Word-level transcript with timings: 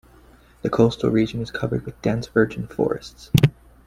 The 0.63 0.69
coastal 0.71 1.11
region 1.11 1.43
is 1.43 1.51
covered 1.51 1.85
with 1.85 2.01
dense 2.01 2.25
virgin 2.25 2.65
forests. 2.65 3.29